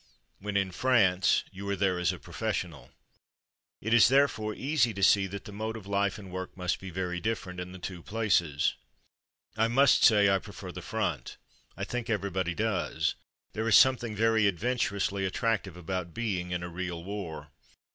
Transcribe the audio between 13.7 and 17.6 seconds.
something very adventur ously attractive about being in a real war.